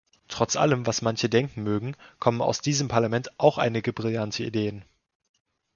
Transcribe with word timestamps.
Trotz 0.29 0.55
allem, 0.55 0.87
was 0.87 1.03
manche 1.03 1.29
denken 1.29 1.61
mögen, 1.61 1.95
kommen 2.17 2.41
aus 2.41 2.59
diesem 2.61 2.87
Parlament 2.87 3.29
auch 3.39 3.59
einige 3.59 3.93
brillante 3.93 4.43
Ideen. 4.43 4.83